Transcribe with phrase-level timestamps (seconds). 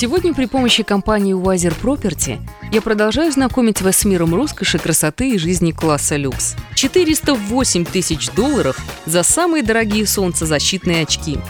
[0.00, 2.38] Сегодня при помощи компании Wiser Property
[2.70, 6.54] я продолжаю знакомить вас с миром роскоши, красоты и жизни класса люкс.
[6.76, 11.40] 408 тысяч долларов за самые дорогие солнцезащитные очки.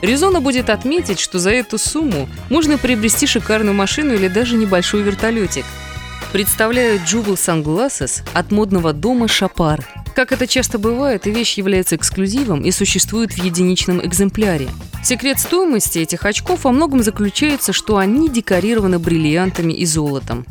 [0.00, 5.66] Резона будет отметить, что за эту сумму можно приобрести шикарную машину или даже небольшой вертолетик.
[6.32, 9.86] Представляю Jubal Sunglasses от модного дома Шапар–
[10.18, 14.68] как это часто бывает, вещь является эксклюзивом и существует в единичном экземпляре.
[15.08, 20.44] Секрет стоимости этих очков во многом заключается, что они декорированы бриллиантами и золотом.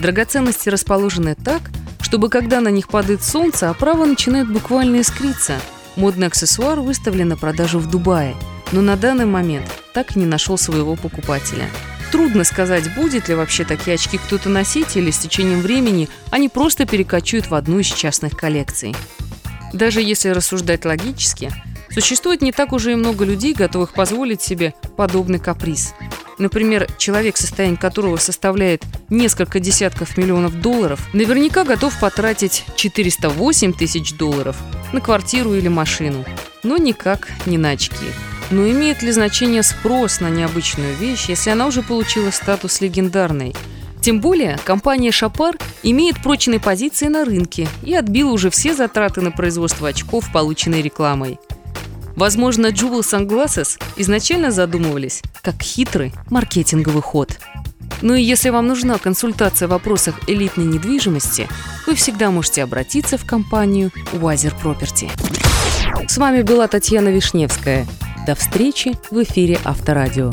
[0.00, 1.60] Драгоценности расположены так,
[2.00, 5.60] чтобы когда на них падает солнце, оправа начинает буквально искриться.
[5.94, 8.34] Модный аксессуар выставлен на продажу в Дубае,
[8.72, 11.70] но на данный момент так и не нашел своего покупателя–
[12.10, 16.86] Трудно сказать, будет ли вообще такие очки кто-то носить, или с течением времени они просто
[16.86, 18.94] перекочуют в одну из частных коллекций.
[19.72, 21.52] Даже если рассуждать логически,
[21.94, 25.94] существует не так уже и много людей, готовых позволить себе подобный каприз.
[26.38, 34.56] Например, человек, состояние которого составляет несколько десятков миллионов долларов, наверняка готов потратить 408 тысяч долларов
[34.92, 36.24] на квартиру или машину,
[36.64, 38.06] но никак не на очки.
[38.50, 43.54] Но имеет ли значение спрос на необычную вещь, если она уже получила статус легендарной?
[44.00, 49.30] Тем более, компания «Шапар» имеет прочные позиции на рынке и отбила уже все затраты на
[49.30, 51.38] производство очков, полученные рекламой.
[52.16, 57.38] Возможно, Jewel Sunglasses изначально задумывались как хитрый маркетинговый ход.
[58.02, 61.48] Ну и если вам нужна консультация в вопросах элитной недвижимости,
[61.86, 65.10] вы всегда можете обратиться в компанию Wiser Property.
[66.08, 67.86] С вами была Татьяна Вишневская–
[68.24, 70.32] до встречи в эфире Авторадио.